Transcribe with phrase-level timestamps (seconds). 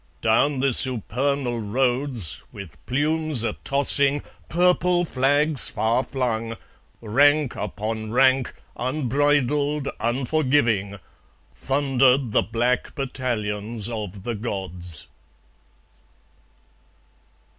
[0.23, 6.55] Down the supernal roads, With plumes a tossing, purple flags far flung,
[7.01, 10.97] Rank upon rank, unbridled, unforgiving,
[11.53, 15.05] Thundered the black battalions of the Gods.